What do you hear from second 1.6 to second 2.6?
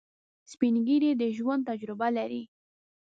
تجربه لري